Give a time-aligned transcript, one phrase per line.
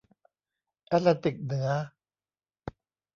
[0.87, 1.69] แอตแลนติกเหนือ